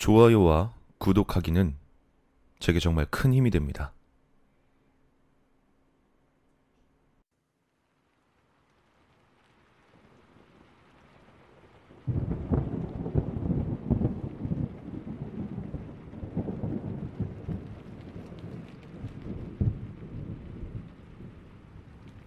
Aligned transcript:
좋아요와 0.00 0.72
구독하기는 0.96 1.76
제게 2.58 2.80
정말 2.80 3.04
큰 3.10 3.34
힘이 3.34 3.50
됩니다. 3.50 3.92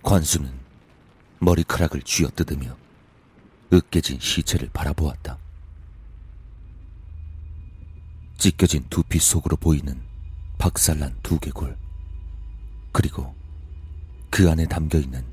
관수는 0.03 0.51
머리카락을 1.39 2.03
쥐어뜯으며 2.03 2.77
으깨진 3.73 4.19
시체를 4.19 4.69
바라보았다. 4.71 5.42
찢겨진 8.43 8.83
두피 8.89 9.19
속으로 9.19 9.55
보이는 9.55 10.03
박살난 10.57 11.17
두개골, 11.23 11.77
그리고 12.91 13.33
그 14.29 14.51
안에 14.51 14.65
담겨 14.65 14.99
있는 14.99 15.25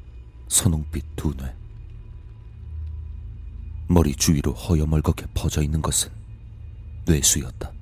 선홍빛 0.46 1.16
두뇌. 1.16 1.52
머리 3.88 4.14
주위로 4.14 4.52
허여멀겋게 4.52 5.26
퍼져 5.34 5.60
있는 5.60 5.82
것은 5.82 6.12
뇌수였다. 7.04 7.72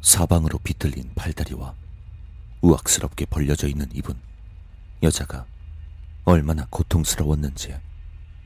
사방으로 0.00 0.56
비틀린 0.60 1.12
팔다리와 1.14 1.74
우악스럽게 2.62 3.26
벌려져 3.26 3.68
있는 3.68 3.86
입은 3.94 4.14
여자가 5.02 5.44
얼마나 6.24 6.66
고통스러웠는지 6.70 7.76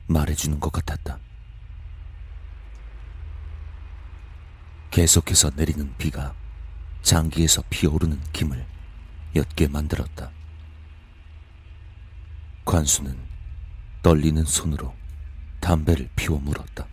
말해주는 0.07 0.59
것 0.59 0.69
같았다. 0.73 1.17
계속해서 4.91 5.51
내리는 5.55 5.93
비가 5.97 6.33
장기에서 7.01 7.63
피어오르는 7.69 8.19
김을 8.33 8.65
옅게 9.35 9.67
만들었다. 9.67 10.31
관수는 12.65 13.17
떨리는 14.01 14.43
손으로 14.45 14.95
담배를 15.59 16.09
피워 16.15 16.39
물었다. 16.39 16.87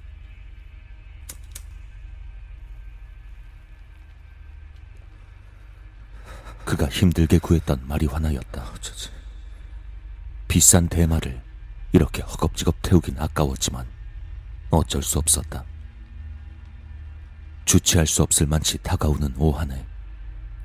그가 6.65 6.89
힘들게 6.89 7.39
구했던 7.39 7.87
마리화나였다. 7.87 8.73
비싼 10.49 10.89
대마를 10.89 11.41
이렇게 11.93 12.23
허겁지겁 12.23 12.83
태우긴 12.83 13.19
아까웠지만 13.19 13.87
어쩔 14.71 15.03
수 15.03 15.19
없었다. 15.19 15.65
주체할 17.67 18.07
수 18.07 18.23
없을 18.23 18.47
만치 18.47 18.79
다가오는 18.79 19.35
오한에 19.37 19.85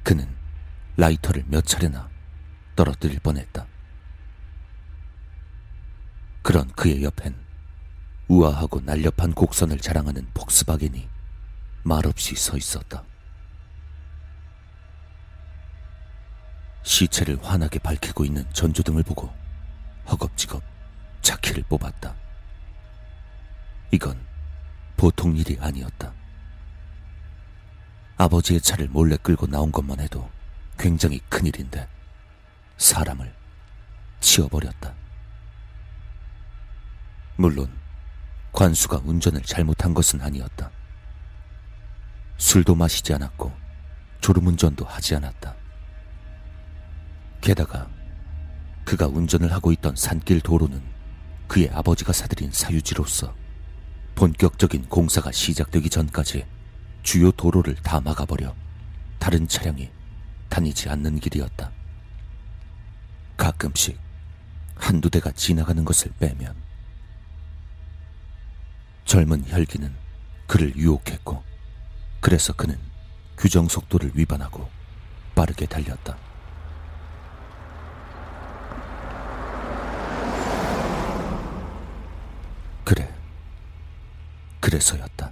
그는 0.03 0.27
라이터를 0.95 1.43
몇 1.47 1.65
차례나 1.65 2.09
떨어뜨릴 2.75 3.19
뻔했다. 3.19 3.65
그런 6.43 6.71
그의 6.73 7.03
옆엔 7.03 7.35
우아하고 8.27 8.81
날렵한 8.81 9.33
곡선을 9.33 9.79
자랑하는 9.79 10.27
폭스바겐이 10.33 11.09
말없이 11.83 12.35
서 12.35 12.55
있었다. 12.55 13.03
시체를 16.83 17.43
환하게 17.43 17.79
밝히고 17.79 18.25
있는 18.25 18.45
전조등을 18.53 19.03
보고 19.03 19.33
허겁지겁 20.07 20.63
차키를 21.21 21.63
뽑았다. 21.63 22.15
이건 23.91 24.19
보통 24.97 25.35
일이 25.35 25.57
아니었다. 25.59 26.20
아버지의 28.21 28.61
차를 28.61 28.87
몰래 28.87 29.17
끌고 29.17 29.47
나온 29.47 29.71
것만 29.71 29.99
해도 29.99 30.29
굉장히 30.77 31.19
큰 31.27 31.47
일인데 31.47 31.87
사람을 32.77 33.33
치워버렸다. 34.19 34.93
물론 37.35 37.71
관수가 38.51 39.01
운전을 39.05 39.41
잘못한 39.41 39.95
것은 39.95 40.21
아니었다. 40.21 40.69
술도 42.37 42.75
마시지 42.75 43.11
않았고 43.11 43.51
졸음운전도 44.19 44.85
하지 44.85 45.15
않았다. 45.15 45.55
게다가 47.41 47.89
그가 48.85 49.07
운전을 49.07 49.51
하고 49.51 49.71
있던 49.71 49.95
산길 49.95 50.41
도로는 50.41 50.79
그의 51.47 51.69
아버지가 51.69 52.13
사들인 52.13 52.51
사유지로서 52.51 53.33
본격적인 54.13 54.89
공사가 54.89 55.31
시작되기 55.31 55.89
전까지 55.89 56.45
주요 57.03 57.31
도로를 57.31 57.75
다 57.75 57.99
막아버려 57.99 58.53
다른 59.19 59.47
차량이 59.47 59.89
다니지 60.49 60.89
않는 60.89 61.19
길이었다. 61.19 61.71
가끔씩 63.37 63.99
한두 64.75 65.09
대가 65.09 65.31
지나가는 65.31 65.83
것을 65.85 66.11
빼면 66.19 66.55
젊은 69.05 69.43
혈기는 69.47 69.93
그를 70.47 70.75
유혹했고 70.75 71.43
그래서 72.19 72.53
그는 72.53 72.77
규정 73.37 73.67
속도를 73.67 74.11
위반하고 74.13 74.69
빠르게 75.33 75.65
달렸다. 75.65 76.17
그래. 82.83 83.11
그래서였다. 84.59 85.31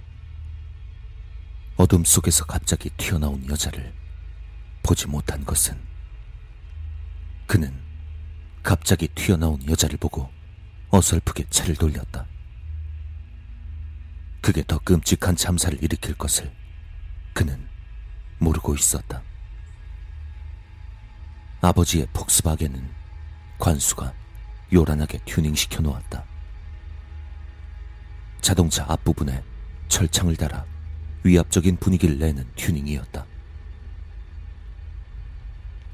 어둠 1.80 2.04
속에서 2.04 2.44
갑자기 2.44 2.90
튀어나온 2.90 3.48
여자를 3.48 3.94
보지 4.82 5.06
못한 5.06 5.42
것은 5.46 5.80
그는 7.46 7.72
갑자기 8.62 9.08
튀어나온 9.08 9.66
여자를 9.66 9.96
보고 9.96 10.30
어설프게 10.90 11.44
차를 11.48 11.76
돌렸다. 11.76 12.26
그게 14.42 14.62
더 14.66 14.78
끔찍한 14.78 15.36
참사를 15.36 15.82
일으킬 15.82 16.18
것을 16.18 16.54
그는 17.32 17.66
모르고 18.40 18.74
있었다. 18.74 19.22
아버지의 21.62 22.08
폭스바겐은 22.12 22.90
관수가 23.58 24.12
요란하게 24.70 25.20
튜닝시켜 25.24 25.80
놓았다. 25.80 26.26
자동차 28.42 28.84
앞부분에 28.86 29.42
철창을 29.88 30.36
달아 30.36 30.66
위압적인 31.22 31.76
분위기를 31.76 32.18
내는 32.18 32.46
튜닝이었다. 32.56 33.26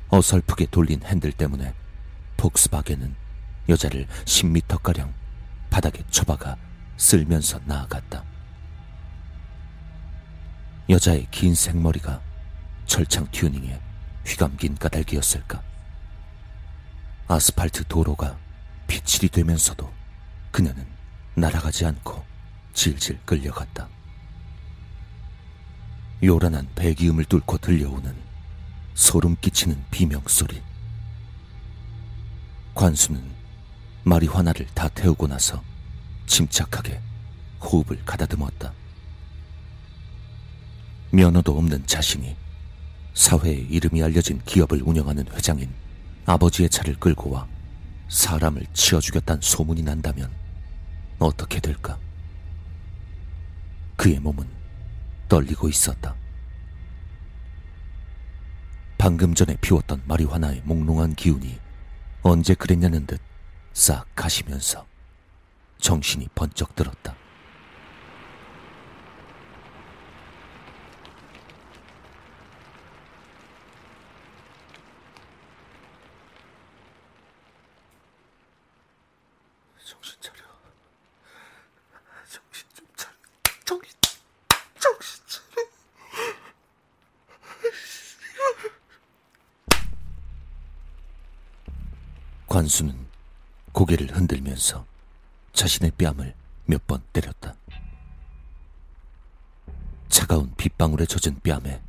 어설프게 0.08 0.66
돌린 0.70 1.02
핸들 1.04 1.32
때문에 1.32 1.74
폭스바겐은 2.36 3.14
여자를 3.68 4.06
10m가량 4.24 5.12
바닥에 5.70 6.04
처박아 6.10 6.56
쓸면서 6.96 7.60
나아갔다. 7.64 8.24
여자의 10.88 11.26
긴 11.30 11.54
생머리가 11.54 12.22
철창 12.86 13.26
튜닝에 13.32 13.80
휘감긴 14.24 14.76
까닭이었을까? 14.76 15.62
아스팔트 17.28 17.84
도로가 17.88 18.38
빛칠이 18.86 19.30
되면서도 19.30 19.92
그녀는 20.52 20.86
날아가지 21.34 21.84
않고 21.84 22.24
질질 22.72 23.18
끌려갔다. 23.24 23.88
요란한 26.22 26.66
배기음을 26.74 27.24
뚫고 27.26 27.58
들려오는 27.58 28.14
소름 28.94 29.36
끼치는 29.40 29.84
비명소리. 29.90 30.62
관수는 32.74 33.22
마리화나를 34.04 34.66
다 34.74 34.88
태우고 34.88 35.26
나서 35.26 35.62
침착하게 36.26 37.00
호흡을 37.60 38.02
가다듬었다. 38.04 38.72
면허도 41.10 41.56
없는 41.58 41.86
자신이 41.86 42.36
사회에 43.14 43.52
이름이 43.52 44.02
알려진 44.02 44.40
기업을 44.44 44.82
운영하는 44.82 45.26
회장인 45.32 45.70
아버지의 46.26 46.68
차를 46.68 46.96
끌고 46.96 47.30
와 47.30 47.46
사람을 48.08 48.66
치어 48.72 49.00
죽였다는 49.00 49.40
소문이 49.42 49.82
난다면 49.82 50.30
어떻게 51.18 51.60
될까? 51.60 51.98
그의 53.96 54.18
몸은 54.20 54.46
떨리고 55.28 55.68
있었다. 55.68 56.14
방금 58.98 59.34
전에 59.34 59.56
피웠던 59.60 60.02
마리화나의 60.06 60.62
몽롱한 60.64 61.14
기운이 61.14 61.58
언제 62.22 62.54
그랬냐는 62.54 63.06
듯 63.06 63.20
싹 63.76 64.06
가시면서 64.16 64.86
정신이 65.76 66.28
번쩍 66.34 66.74
들었다. 66.74 67.14
정신 79.84 80.16
차려. 80.22 80.38
정신 82.26 82.66
좀 82.74 82.86
차려. 82.96 83.14
정신. 83.66 83.94
정신 84.80 85.22
차려. 85.26 85.66
관수는 92.46 93.06
고개를 93.72 94.14
흔들면서 94.16 94.86
자신의 95.52 95.92
뺨을 95.92 96.34
몇 96.66 96.84
번 96.86 97.02
때렸다. 97.12 97.54
차가운 100.08 100.54
빗방울에 100.56 101.04
젖은 101.06 101.40
뺨에 101.40 101.80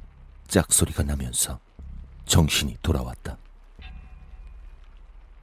짝소리가 0.48 1.04
나면서 1.04 1.60
정신이 2.26 2.78
돌아왔다. 2.82 3.38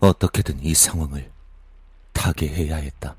어떻게든 0.00 0.62
이 0.62 0.74
상황을 0.74 1.30
타개해야 2.12 2.76
했다. 2.76 3.16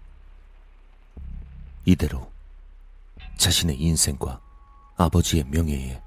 이대로 1.86 2.32
자신의 3.38 3.80
인생과 3.80 4.42
아버지의 4.98 5.46
명예에 5.46 6.02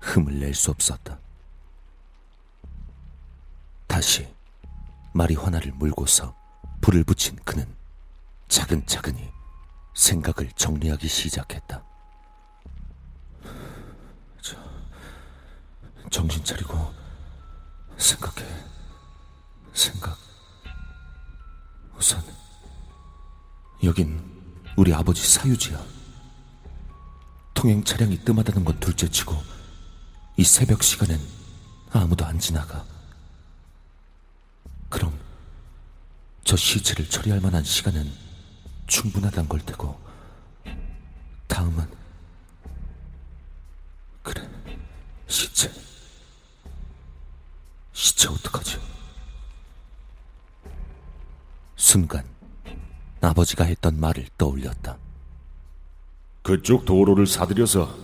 흠을 0.00 0.40
낼 0.40 0.54
수 0.54 0.70
없었다. 0.70 1.18
다시 3.86 4.32
마리화나를 5.14 5.72
물고서 5.72 6.34
불을 6.80 7.04
붙인 7.04 7.36
그는 7.44 7.66
차근차근히 8.48 9.30
생각을 9.94 10.50
정리하기 10.56 11.06
시작했다. 11.06 11.82
저, 14.40 14.56
정신 16.10 16.42
차리고 16.44 16.92
생각해. 17.98 18.46
생각. 19.74 20.16
우선 21.96 22.22
여긴 23.84 24.20
우리 24.76 24.92
아버지 24.92 25.22
사유지야. 25.26 26.01
통행 27.62 27.84
차량이 27.84 28.18
뜸하다는 28.18 28.64
건 28.64 28.80
둘째치고 28.80 29.40
이 30.36 30.42
새벽 30.42 30.82
시간엔 30.82 31.20
아무도 31.92 32.24
안 32.24 32.36
지나가. 32.36 32.84
그럼 34.88 35.16
저 36.42 36.56
시체를 36.56 37.08
처리할 37.08 37.38
만한 37.38 37.62
시간은 37.62 38.12
충분하단 38.88 39.48
걸 39.48 39.60
테고 39.60 39.96
다음은 41.46 41.86
그래 44.24 44.42
시체 45.28 45.72
시체 47.92 48.26
어떡하지? 48.26 48.80
순간 51.76 52.24
아버지가 53.20 53.62
했던 53.62 54.00
말을 54.00 54.26
떠올렸다. 54.36 55.01
그쪽 56.42 56.84
도로를 56.84 57.26
사들여서 57.26 57.94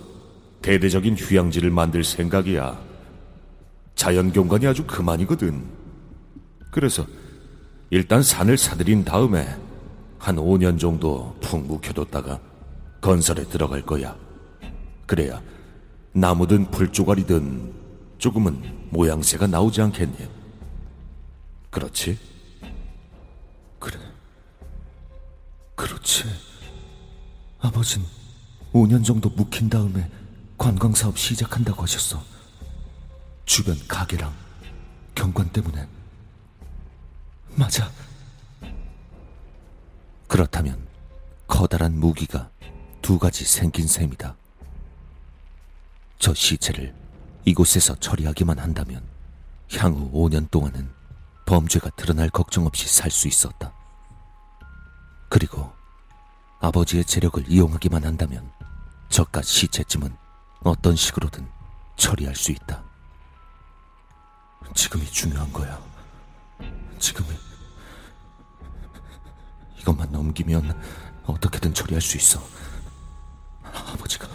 대대적인 0.62 1.16
휴양지를 1.16 1.70
만들 1.70 2.04
생각이야. 2.04 2.80
자연 3.94 4.32
경관이 4.32 4.66
아주 4.66 4.86
그만이거든. 4.86 5.64
그래서 6.70 7.04
일단 7.90 8.22
산을 8.22 8.56
사들인 8.56 9.04
다음에 9.04 9.56
한 10.18 10.36
5년 10.36 10.78
정도 10.78 11.36
푹 11.40 11.66
묵혀뒀다가 11.66 12.40
건설에 13.00 13.44
들어갈 13.44 13.82
거야. 13.82 14.16
그래야 15.06 15.42
나무든 16.12 16.70
풀조각이든 16.70 17.72
조금은 18.18 18.88
모양새가 18.90 19.46
나오지 19.46 19.80
않겠니? 19.80 20.16
그렇지? 21.70 22.18
그래. 23.78 23.98
그렇지. 25.74 26.24
아버진 27.60 28.02
5년 28.78 29.04
정도 29.04 29.28
묵힌 29.30 29.68
다음에 29.68 30.08
관광 30.56 30.94
사업 30.94 31.18
시작한다고 31.18 31.82
하셨어. 31.82 32.22
주변 33.44 33.76
가게랑 33.88 34.32
경관 35.14 35.48
때문에. 35.50 35.88
맞아. 37.56 37.90
그렇다면 40.28 40.86
커다란 41.48 41.98
무기가 41.98 42.50
두 43.02 43.18
가지 43.18 43.44
생긴 43.44 43.88
셈이다. 43.88 44.36
저 46.18 46.34
시체를 46.34 46.94
이곳에서 47.44 47.96
처리하기만 47.96 48.58
한다면 48.58 49.02
향후 49.76 50.10
5년 50.12 50.50
동안은 50.50 50.88
범죄가 51.46 51.90
드러날 51.90 52.28
걱정 52.30 52.66
없이 52.66 52.86
살 52.88 53.10
수 53.10 53.26
있었다. 53.26 53.72
그리고 55.30 55.72
아버지의 56.60 57.04
재력을 57.04 57.42
이용하기만 57.48 58.04
한다면 58.04 58.50
저깟 59.08 59.42
시체쯤은 59.42 60.16
어떤 60.62 60.94
식으로든 60.94 61.48
처리할 61.96 62.34
수 62.34 62.52
있다. 62.52 62.82
지금이 64.74 65.06
중요한 65.06 65.52
거야. 65.52 65.80
지금이. 66.98 67.28
이것만 69.78 70.12
넘기면 70.12 70.80
어떻게든 71.24 71.74
처리할 71.74 72.00
수 72.00 72.16
있어. 72.16 72.40
아버지가. 73.62 74.28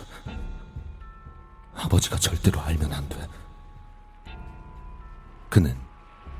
아버지가 1.75 2.17
절대로 2.17 2.59
알면 2.61 2.91
안 2.93 3.07
돼. 3.09 3.27
그는 5.49 5.77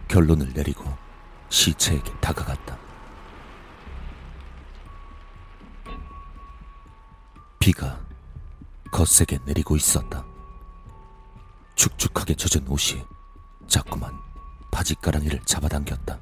결론을 0.08 0.54
내리고 0.54 0.84
시체에게 1.50 2.12
다가갔다. 2.20 2.78
비가 7.60 8.00
거세게 8.94 9.40
내리고 9.46 9.76
있었다. 9.76 10.24
축축하게 11.76 12.36
젖은 12.36 12.68
옷이 12.68 13.04
자꾸만 13.68 14.16
바지가랑이를 14.72 15.42
잡아당겼다. 15.46 16.20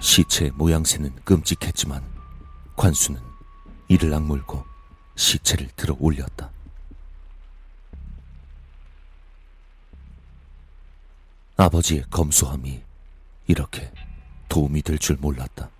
시체의 0.00 0.50
모양새는 0.50 1.14
끔찍했지만 1.24 2.04
관수는 2.76 3.22
이를 3.86 4.12
악물고 4.12 4.64
시체를 5.14 5.68
들어 5.76 5.96
올렸다. 6.00 6.50
아버지의 11.56 12.04
검소함이 12.10 12.82
이렇게 13.46 13.92
도움이 14.48 14.82
될 14.82 14.98
줄 14.98 15.16
몰랐다. 15.16 15.70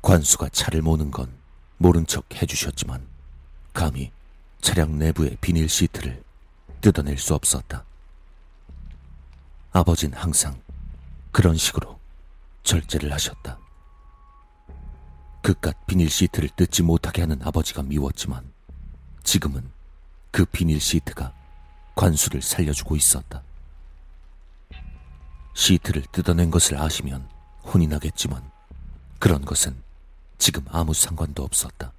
관수가 0.00 0.50
차를 0.50 0.80
모는 0.82 1.10
건 1.10 1.32
모른 1.78 2.06
척 2.06 2.24
해주셨지만 2.34 3.13
감히 3.74 4.12
차량 4.60 4.98
내부의 4.98 5.36
비닐 5.40 5.68
시트를 5.68 6.22
뜯어낼 6.80 7.18
수 7.18 7.34
없었다. 7.34 7.84
아버진 9.72 10.14
항상 10.14 10.58
그런 11.32 11.56
식으로 11.56 11.98
절제를 12.62 13.12
하셨다. 13.12 13.58
그깟 15.42 15.74
비닐 15.86 16.08
시트를 16.08 16.48
뜯지 16.56 16.82
못하게 16.82 17.22
하는 17.22 17.42
아버지가 17.42 17.82
미웠지만 17.82 18.50
지금은 19.24 19.68
그 20.30 20.44
비닐 20.46 20.80
시트가 20.80 21.34
관수를 21.96 22.40
살려주고 22.40 22.96
있었다. 22.96 23.42
시트를 25.54 26.02
뜯어낸 26.12 26.50
것을 26.50 26.78
아시면 26.80 27.28
혼이 27.64 27.88
나겠지만 27.88 28.48
그런 29.18 29.44
것은 29.44 29.76
지금 30.38 30.64
아무 30.68 30.94
상관도 30.94 31.42
없었다. 31.42 31.92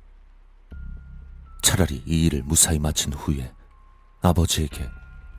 차라리 1.66 2.04
이 2.06 2.28
일을 2.28 2.44
무사히 2.44 2.78
마친 2.78 3.12
후에 3.12 3.52
아버지에게 4.22 4.88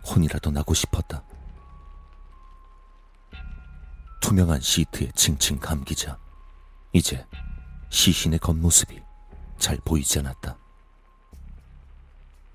혼이라도 0.04 0.50
나고 0.50 0.74
싶었다. 0.74 1.22
투명한 4.20 4.60
시트에 4.60 5.12
칭칭 5.14 5.60
감기자 5.60 6.18
이제 6.92 7.24
시신의 7.90 8.40
겉모습이 8.40 9.00
잘 9.60 9.78
보이지 9.84 10.18
않았다. 10.18 10.58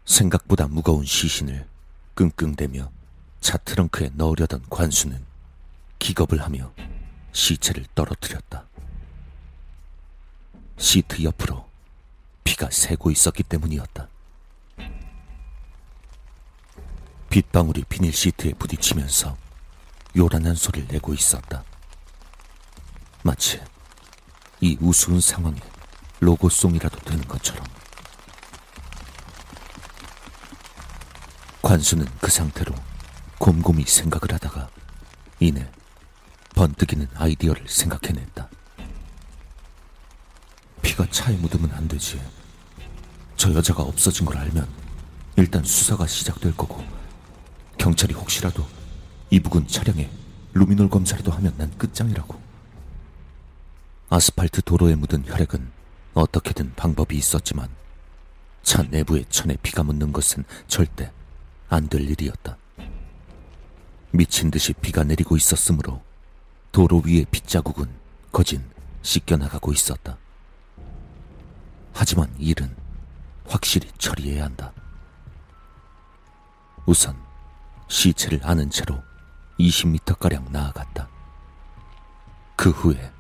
생각보다 0.04 0.68
무거운 0.68 1.06
시신을 1.06 1.66
끙끙대며 2.16 2.92
차 3.40 3.56
트렁크에 3.56 4.12
넣으려던 4.16 4.66
관수는 4.70 5.26
기겁을 5.98 6.42
하며 6.42 6.74
시체를 7.32 7.86
떨어뜨렸다. 7.96 8.66
시트 10.78 11.24
옆으로 11.24 11.71
피가 12.52 12.70
새고 12.70 13.12
있었기 13.12 13.44
때문이었다. 13.44 14.10
빗방울이 17.30 17.86
비닐 17.88 18.12
시트에 18.12 18.52
부딪히면서 18.56 19.38
요란한 20.18 20.56
소리를 20.56 20.90
내고 20.90 21.14
있었다. 21.14 21.64
마치 23.24 23.62
이 24.60 24.78
우스운 24.82 25.22
상황에 25.22 25.62
로고송이라도 26.20 27.00
되는 27.00 27.26
것처럼. 27.26 27.64
관수는 31.62 32.06
그 32.20 32.30
상태로 32.30 32.76
곰곰이 33.40 33.86
생각을 33.86 34.34
하다가 34.34 34.70
이내 35.40 35.72
번뜩이는 36.54 37.08
아이디어를 37.16 37.70
생각해냈다. 37.70 38.50
피가 40.82 41.10
차에 41.12 41.38
묻으면 41.38 41.72
안 41.72 41.88
되지. 41.88 42.41
저 43.42 43.52
여자가 43.56 43.82
없어진 43.82 44.24
걸 44.28 44.38
알면 44.38 44.68
일단 45.36 45.64
수사가 45.64 46.06
시작될 46.06 46.56
거고 46.56 46.84
경찰이 47.80 48.14
혹시라도 48.14 48.64
이부근 49.32 49.66
차량에 49.68 50.12
루미놀 50.54 50.88
검사라도 50.92 51.32
하면 51.32 51.52
난 51.58 51.76
끝장이라고. 51.76 52.40
아스팔트 54.12 54.62
도로에 54.62 54.94
묻은 54.94 55.26
혈액은 55.26 55.72
어떻게든 56.14 56.76
방법이 56.76 57.18
있었지만 57.18 57.68
차 58.62 58.84
내부에 58.84 59.24
천에 59.32 59.58
피가 59.64 59.82
묻는 59.82 60.14
것은 60.14 60.44
절대 60.68 61.12
안 61.68 61.88
될 61.90 62.08
일이었다. 62.12 62.56
미친 64.12 64.52
듯이 64.52 64.72
비가 64.74 65.04
내리고 65.04 65.36
있었으므로 65.36 66.04
도로 66.72 67.02
위의 67.04 67.26
빗자국은 67.32 67.90
거진 68.32 68.64
씻겨나가고 69.02 69.74
있었다. 69.74 70.20
하지만 71.92 72.32
일은 72.38 72.80
확실히 73.48 73.92
처리해야 73.98 74.46
한다. 74.46 74.72
우선 76.86 77.16
시체를 77.88 78.42
아는 78.44 78.70
채로 78.70 79.02
20m가량 79.60 80.52
나아갔다. 80.52 81.08
그 82.56 82.70
후에 82.70 83.12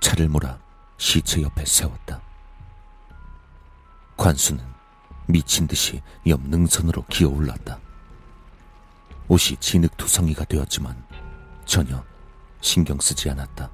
차를 0.00 0.28
몰아 0.28 0.58
시체 0.96 1.42
옆에 1.42 1.64
세웠다. 1.64 2.20
관수는 4.16 4.64
미친 5.26 5.66
듯이 5.66 6.02
옆 6.26 6.40
능선으로 6.42 7.04
기어 7.08 7.28
올랐다. 7.28 7.78
옷이 9.28 9.56
진흙투성이가 9.58 10.44
되었지만 10.44 11.02
전혀 11.64 12.04
신경 12.60 12.98
쓰지 13.00 13.30
않았다. 13.30 13.70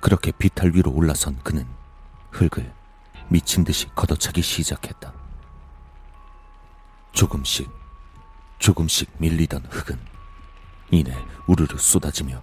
그렇게 0.00 0.32
비탈 0.32 0.72
위로 0.74 0.92
올라선 0.92 1.38
그는 1.42 1.66
흙을 2.30 2.72
미친 3.28 3.64
듯이 3.64 3.86
걷어차기 3.94 4.42
시작했다. 4.42 5.12
조금씩, 7.12 7.70
조금씩 8.58 9.10
밀리던 9.18 9.66
흙은 9.66 9.98
이내 10.90 11.14
우르르 11.46 11.76
쏟아지며 11.76 12.42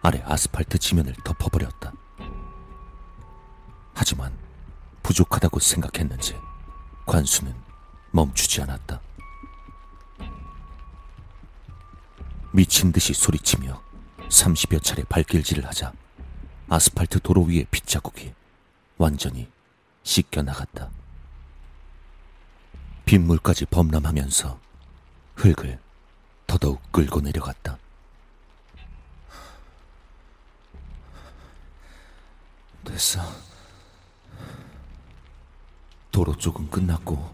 아래 0.00 0.22
아스팔트 0.24 0.78
지면을 0.78 1.14
덮어버렸다. 1.24 1.92
하지만 3.94 4.36
부족하다고 5.02 5.60
생각했는지 5.60 6.38
관수는 7.06 7.54
멈추지 8.12 8.62
않았다. 8.62 9.00
미친 12.52 12.92
듯이 12.92 13.12
소리치며 13.12 13.82
30여 14.28 14.82
차례 14.82 15.02
발길질을 15.04 15.66
하자 15.66 15.92
아스팔트 16.68 17.20
도로 17.20 17.42
위의 17.42 17.66
빗자국이 17.70 18.32
완전히 18.96 19.48
씻겨 20.02 20.42
나갔다. 20.42 20.90
빗물까지 23.04 23.66
범람하면서 23.66 24.58
흙을 25.36 25.78
더더욱 26.46 26.80
끌고 26.92 27.20
내려갔다. 27.20 27.78
됐어. 32.84 33.20
도로 36.10 36.36
쪽은 36.36 36.68
끝났고, 36.68 37.32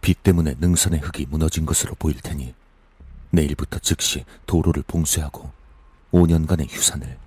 비 0.00 0.14
때문에 0.14 0.54
능선의 0.58 1.00
흙이 1.00 1.26
무너진 1.26 1.66
것으로 1.66 1.94
보일 1.94 2.20
테니 2.20 2.54
내일부터 3.30 3.78
즉시 3.80 4.24
도로를 4.46 4.82
봉쇄하고 4.86 5.50
5년간의 6.12 6.70
휴산을 6.70 7.18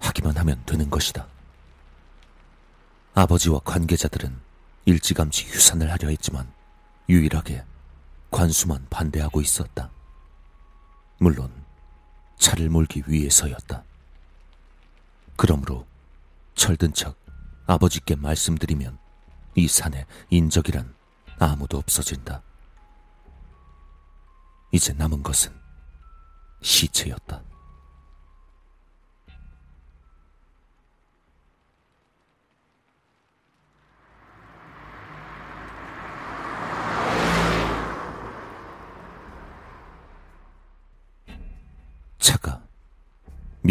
하기만 0.00 0.36
하면 0.38 0.62
되는 0.66 0.90
것이다. 0.90 1.33
아버지와 3.14 3.60
관계자들은 3.60 4.36
일찌감치 4.86 5.46
휴산을 5.46 5.90
하려 5.90 6.08
했지만 6.08 6.52
유일하게 7.08 7.64
관수만 8.30 8.84
반대하고 8.90 9.40
있었다. 9.40 9.90
물론 11.18 11.52
차를 12.38 12.68
몰기 12.68 13.04
위해서였다. 13.06 13.84
그러므로 15.36 15.86
철든 16.56 16.92
척 16.92 17.16
아버지께 17.66 18.16
말씀드리면 18.16 18.98
이 19.54 19.68
산에 19.68 20.06
인적이란 20.30 20.92
아무도 21.38 21.78
없어진다. 21.78 22.42
이제 24.72 24.92
남은 24.92 25.22
것은 25.22 25.52
시체였다. 26.62 27.42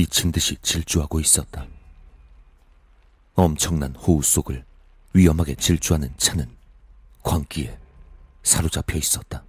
미친 0.03 0.33
듯이 0.33 0.57
질주하고 0.61 1.21
있었다. 1.21 1.65
엄청난 3.35 3.95
호우 3.95 4.21
속을 4.21 4.65
위험하게 5.13 5.55
질주하는 5.55 6.13
차는 6.17 6.53
광기에 7.23 7.79
사로잡혀 8.43 8.97
있었다. 8.97 9.45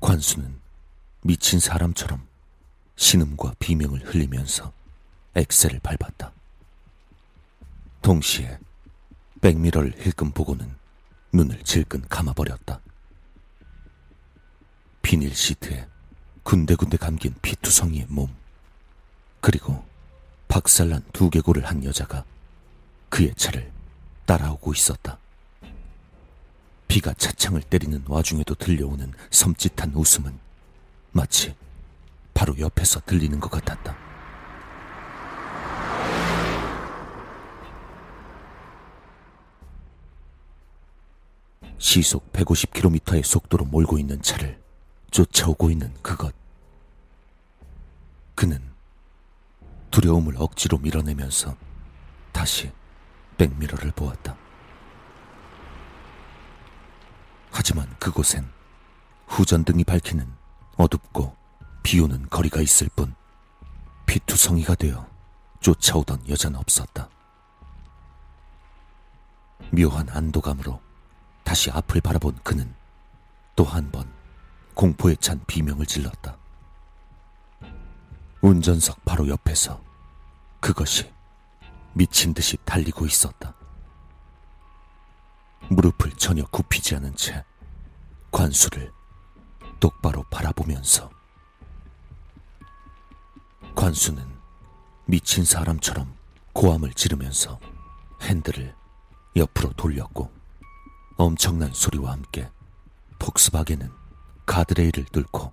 관수는 0.00 0.58
미친 1.22 1.60
사람처럼 1.60 2.26
신음과 2.96 3.56
비명을 3.58 4.06
흘리면서 4.06 4.72
엑셀을 5.34 5.78
밟았다. 5.80 6.32
동시에 8.00 8.58
백미러를 9.42 9.92
힐끔 9.98 10.30
보고는 10.30 10.74
눈을 11.34 11.62
질끈 11.62 12.08
감아버렸다. 12.08 12.80
비닐 15.02 15.34
시트에 15.34 15.86
군데군데 16.48 16.96
감긴 16.96 17.34
피투성이의 17.42 18.06
몸, 18.08 18.34
그리고 19.42 19.84
박살난 20.48 21.02
두개골을 21.12 21.66
한 21.66 21.84
여자가 21.84 22.24
그의 23.10 23.34
차를 23.34 23.70
따라오고 24.24 24.72
있었다. 24.72 25.18
비가 26.88 27.12
차창을 27.12 27.60
때리는 27.60 28.02
와중에도 28.08 28.54
들려오는 28.54 29.12
섬찟한 29.28 29.94
웃음은 29.94 30.38
마치 31.12 31.54
바로 32.32 32.58
옆에서 32.58 33.00
들리는 33.00 33.38
것 33.40 33.50
같았다. 33.50 33.94
시속 41.76 42.32
150km의 42.32 43.22
속도로 43.22 43.66
몰고 43.66 43.98
있는 43.98 44.22
차를 44.22 44.58
쫓아오고 45.10 45.70
있는 45.70 45.92
그것. 46.02 46.34
그는 48.34 48.62
두려움을 49.90 50.34
억지로 50.36 50.78
밀어내면서 50.78 51.56
다시 52.32 52.70
백미러를 53.36 53.90
보았다. 53.92 54.36
하지만 57.50 57.88
그곳엔 57.98 58.48
후전등이 59.26 59.84
밝히는 59.84 60.30
어둡고 60.76 61.36
비오는 61.82 62.28
거리가 62.28 62.60
있을 62.60 62.88
뿐 62.94 63.14
피투성이가 64.06 64.74
되어 64.76 65.08
쫓아오던 65.60 66.28
여자는 66.28 66.58
없었다. 66.60 67.08
묘한 69.72 70.08
안도감으로 70.08 70.80
다시 71.44 71.70
앞을 71.70 72.00
바라본 72.00 72.38
그는 72.44 72.74
또 73.56 73.64
한 73.64 73.90
번 73.90 74.17
공포에 74.78 75.16
찬 75.16 75.40
비명을 75.48 75.86
질렀다. 75.86 76.38
운전석 78.40 79.04
바로 79.04 79.26
옆에서 79.26 79.82
그것이 80.60 81.12
미친 81.94 82.32
듯이 82.32 82.56
달리고 82.64 83.04
있었다. 83.04 83.56
무릎을 85.68 86.12
전혀 86.12 86.44
굽히지 86.44 86.94
않은 86.94 87.16
채 87.16 87.44
관수를 88.30 88.92
똑바로 89.80 90.22
바라보면서 90.30 91.10
관수는 93.74 94.24
미친 95.06 95.44
사람처럼 95.44 96.14
고함을 96.52 96.92
지르면서 96.92 97.58
핸들을 98.22 98.76
옆으로 99.34 99.72
돌렸고 99.72 100.30
엄청난 101.16 101.74
소리와 101.74 102.12
함께 102.12 102.48
폭스바겐은 103.18 104.07
가드레일을 104.48 105.04
뚫고 105.12 105.52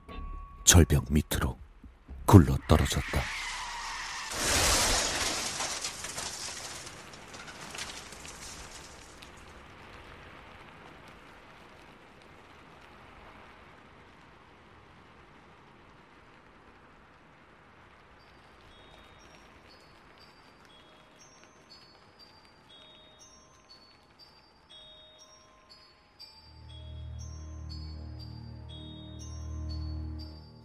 절벽 0.64 1.06
밑으로 1.12 1.58
굴러 2.26 2.58
떨어졌다. 2.68 3.35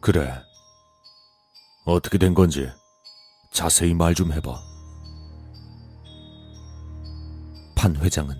그래. 0.00 0.32
어떻게 1.84 2.18
된 2.18 2.34
건지 2.34 2.68
자세히 3.52 3.94
말 3.94 4.14
좀 4.14 4.32
해봐. 4.32 4.60
판 7.74 7.96
회장은 7.96 8.36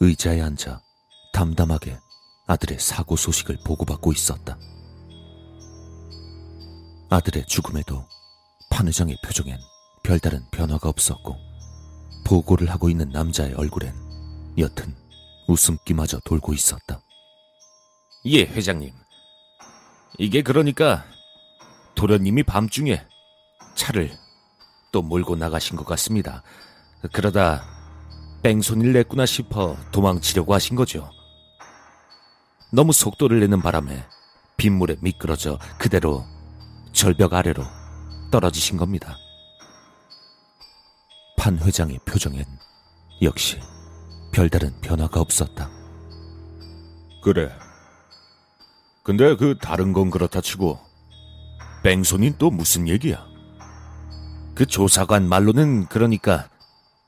의자에 0.00 0.40
앉아 0.40 0.80
담담하게 1.32 1.98
아들의 2.46 2.78
사고 2.78 3.16
소식을 3.16 3.58
보고받고 3.64 4.12
있었다. 4.12 4.56
아들의 7.10 7.46
죽음에도 7.46 8.04
판 8.70 8.86
회장의 8.86 9.16
표정엔 9.24 9.58
별다른 10.04 10.44
변화가 10.52 10.88
없었고 10.88 11.36
보고를 12.24 12.70
하고 12.70 12.88
있는 12.88 13.08
남자의 13.10 13.54
얼굴엔 13.54 13.94
여튼 14.58 14.94
웃음기마저 15.48 16.20
돌고 16.24 16.54
있었다. 16.54 17.00
예, 18.26 18.42
회장님. 18.42 18.92
이게 20.18 20.42
그러니까 20.42 21.04
도련님이 21.94 22.42
밤중에 22.44 23.04
차를 23.74 24.16
또 24.92 25.02
몰고 25.02 25.36
나가신 25.36 25.76
것 25.76 25.84
같습니다. 25.84 26.42
그러다 27.12 27.62
뺑소니를 28.42 28.92
냈구나 28.92 29.26
싶어 29.26 29.76
도망치려고 29.92 30.54
하신 30.54 30.76
거죠. 30.76 31.10
너무 32.72 32.92
속도를 32.92 33.40
내는 33.40 33.60
바람에 33.60 34.04
빗물에 34.56 34.96
미끄러져 35.00 35.58
그대로 35.78 36.24
절벽 36.92 37.34
아래로 37.34 37.62
떨어지신 38.30 38.76
겁니다. 38.76 39.16
판 41.36 41.58
회장의 41.58 41.98
표정엔 42.06 42.44
역시 43.22 43.60
별다른 44.32 44.78
변화가 44.80 45.20
없었다. 45.20 45.70
그래. 47.22 47.65
근데 49.06 49.36
그 49.36 49.56
다른 49.56 49.92
건 49.92 50.10
그렇다 50.10 50.40
치고 50.40 50.80
뺑소니는 51.84 52.38
또 52.38 52.50
무슨 52.50 52.88
얘기야? 52.88 53.24
그 54.52 54.66
조사관 54.66 55.28
말로는 55.28 55.86
그러니까 55.86 56.48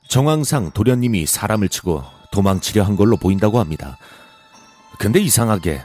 정황상 0.07 0.71
도련님이 0.71 1.25
사람을 1.25 1.67
치고 1.67 2.05
도망치려 2.31 2.85
한 2.85 2.95
걸로 2.95 3.17
보인다고 3.17 3.59
합니다. 3.59 3.97
근데 4.97 5.19
이상하게 5.19 5.83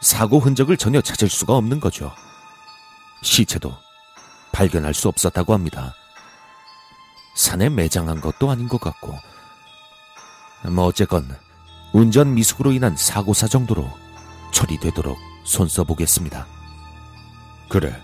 사고 0.00 0.40
흔적을 0.40 0.76
전혀 0.76 1.00
찾을 1.00 1.28
수가 1.28 1.54
없는 1.54 1.78
거죠. 1.78 2.10
시체도 3.22 3.72
발견할 4.50 4.94
수 4.94 5.06
없었다고 5.06 5.54
합니다. 5.54 5.94
산에 7.36 7.68
매장한 7.68 8.20
것도 8.20 8.50
아닌 8.50 8.68
것 8.68 8.80
같고. 8.80 9.14
뭐 10.72 10.86
어쨌건 10.86 11.28
운전 11.92 12.34
미숙으로 12.34 12.72
인한 12.72 12.96
사고사 12.96 13.46
정도로 13.46 13.88
처리되도록 14.50 15.31
손 15.44 15.68
써보겠습니다. 15.68 16.46
그래. 17.68 17.94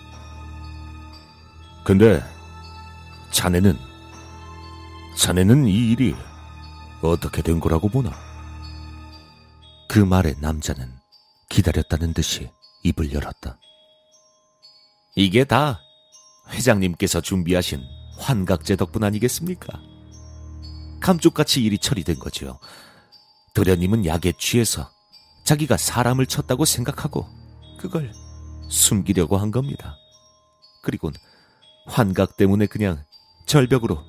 근데 1.84 2.22
자네는 3.30 3.78
자네는 5.16 5.66
이 5.66 5.90
일이 5.90 6.14
어떻게 7.02 7.42
된 7.42 7.60
거라고 7.60 7.88
보나? 7.88 8.12
그 9.88 9.98
말에 9.98 10.34
남자는 10.40 10.92
기다렸다는 11.48 12.12
듯이 12.12 12.50
입을 12.84 13.12
열었다. 13.12 13.58
이게 15.16 15.44
다 15.44 15.80
회장님께서 16.50 17.20
준비하신 17.20 17.82
환각제 18.18 18.76
덕분 18.76 19.04
아니겠습니까? 19.04 19.80
감쪽같이 21.00 21.62
일이 21.62 21.78
처리된 21.78 22.18
거죠. 22.18 22.58
도련님은 23.54 24.06
약에 24.06 24.32
취해서 24.38 24.90
자기가 25.48 25.78
사람을 25.78 26.26
쳤다고 26.26 26.66
생각하고 26.66 27.26
그걸 27.78 28.12
숨기려고 28.68 29.38
한 29.38 29.50
겁니다. 29.50 29.96
그리곤 30.82 31.14
환각 31.86 32.36
때문에 32.36 32.66
그냥 32.66 33.02
절벽으로 33.46 34.04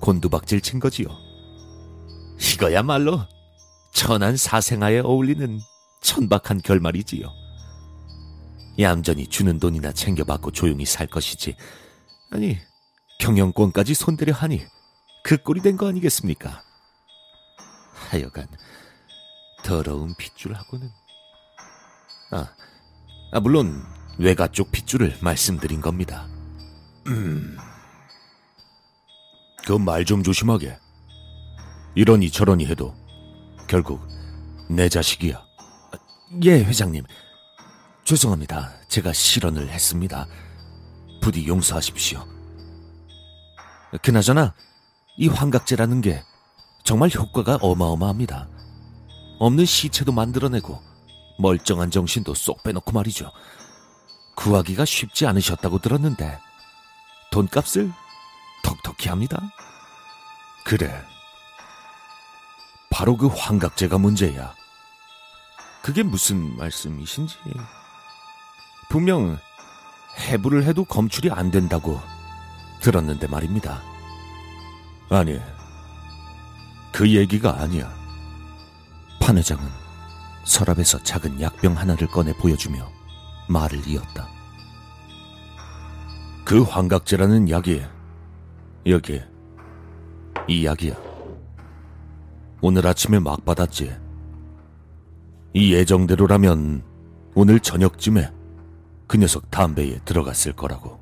곤두박질 0.00 0.60
친 0.60 0.78
거지요. 0.78 1.08
이거야말로 2.38 3.22
천한 3.92 4.36
사생아에 4.36 5.00
어울리는 5.00 5.58
천박한 6.00 6.62
결말이지요. 6.62 7.26
얌전히 8.78 9.26
주는 9.26 9.58
돈이나 9.58 9.90
챙겨받고 9.90 10.52
조용히 10.52 10.84
살 10.84 11.08
것이지. 11.08 11.56
아니, 12.30 12.56
경영권까지 13.18 13.94
손대려 13.94 14.32
하니 14.32 14.62
그 15.24 15.38
꼴이 15.38 15.60
된 15.60 15.76
거 15.76 15.88
아니겠습니까? 15.88 16.62
하여간 17.94 18.46
더러운 19.64 20.14
핏줄하고는 20.14 20.90
아, 22.32 22.48
아 23.32 23.40
물론 23.40 23.82
외가 24.18 24.46
쪽 24.46 24.70
핏줄을 24.70 25.16
말씀드린 25.20 25.80
겁니다. 25.80 26.28
음, 27.06 27.56
그 29.66 29.76
말 29.78 30.04
좀 30.04 30.22
조심하게. 30.22 30.78
이러니 31.94 32.30
저러니 32.30 32.66
해도 32.66 32.94
결국 33.68 34.06
내 34.68 34.88
자식이야. 34.88 35.42
예, 36.44 36.50
회장님. 36.64 37.04
죄송합니다. 38.04 38.72
제가 38.88 39.12
실언을 39.12 39.68
했습니다. 39.70 40.26
부디 41.22 41.46
용서하십시오. 41.46 42.26
그나저나 44.02 44.54
이 45.16 45.28
환각제라는 45.28 46.00
게 46.00 46.22
정말 46.82 47.10
효과가 47.10 47.58
어마어마합니다. 47.62 48.48
없는 49.38 49.64
시체도 49.64 50.12
만들어내고 50.12 50.82
멀쩡한 51.38 51.90
정신도 51.90 52.34
쏙 52.34 52.62
빼놓고 52.62 52.92
말이죠. 52.92 53.30
구하기가 54.36 54.84
쉽지 54.84 55.26
않으셨다고 55.26 55.78
들었는데 55.78 56.38
돈값을 57.30 57.92
톡톡히 58.62 59.08
합니다. 59.08 59.40
그래. 60.64 61.02
바로 62.90 63.16
그 63.16 63.26
환각제가 63.26 63.98
문제야. 63.98 64.54
그게 65.82 66.02
무슨 66.02 66.56
말씀이신지. 66.56 67.36
분명 68.88 69.38
해부를 70.18 70.64
해도 70.64 70.84
검출이 70.84 71.30
안 71.30 71.50
된다고 71.50 72.00
들었는데 72.80 73.26
말입니다. 73.26 73.82
아니, 75.10 75.40
그 76.92 77.10
얘기가 77.10 77.60
아니야. 77.60 78.03
판 79.24 79.38
회장은 79.38 79.64
서랍에서 80.44 81.02
작은 81.02 81.40
약병 81.40 81.78
하나를 81.78 82.08
꺼내 82.08 82.34
보여주며 82.34 82.86
말을 83.48 83.88
이었다. 83.88 84.28
그 86.44 86.60
환각제라는 86.60 87.48
약이 87.48 87.82
여기 88.84 89.22
이 90.46 90.66
약이야. 90.66 90.94
오늘 92.60 92.86
아침에 92.86 93.18
막 93.18 93.42
받았지. 93.46 93.96
이 95.54 95.72
예정대로라면 95.72 96.84
오늘 97.34 97.60
저녁쯤에 97.60 98.30
그 99.06 99.16
녀석 99.16 99.50
담배에 99.50 100.00
들어갔을 100.04 100.52
거라고. 100.52 101.00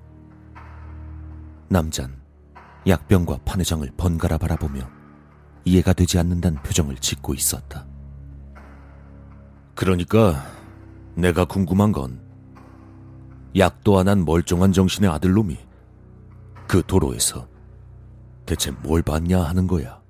남잔 1.69 2.23
약병과 2.87 3.39
판회장을 3.45 3.91
번갈아 3.97 4.39
바라보며 4.39 4.89
이해가 5.65 5.93
되지 5.93 6.21
않는다는 6.21 6.63
표정을 6.63 6.99
짓고 6.99 7.35
있었다. 7.35 7.91
그러니까 9.75 10.45
내가 11.15 11.45
궁금한 11.45 11.93
건 11.93 12.21
약도 13.57 13.99
안 13.99 14.09
한 14.09 14.25
멀쩡한 14.25 14.73
정신의 14.73 15.11
아들놈이 15.11 15.59
그 16.67 16.83
도로에서 16.87 17.47
대체 18.47 18.71
뭘 18.71 19.03
봤냐 19.03 19.41
하는 19.43 19.67
거야. 19.67 20.02